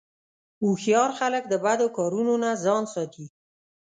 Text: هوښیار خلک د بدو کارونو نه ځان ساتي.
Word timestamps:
هوښیار 0.63 1.09
خلک 1.19 1.43
د 1.47 1.53
بدو 1.65 1.87
کارونو 1.97 2.33
نه 2.43 2.51
ځان 2.63 2.83
ساتي. 2.93 3.25